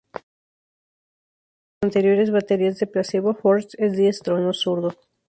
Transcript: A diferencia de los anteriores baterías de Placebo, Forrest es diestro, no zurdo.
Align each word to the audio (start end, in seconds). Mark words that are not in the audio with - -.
A 0.13 0.15
diferencia 0.15 1.79
de 1.79 1.81
los 1.81 1.83
anteriores 1.83 2.31
baterías 2.31 2.79
de 2.79 2.87
Placebo, 2.87 3.35
Forrest 3.35 3.75
es 3.77 3.95
diestro, 3.95 4.39
no 4.39 4.51
zurdo. 4.51 4.95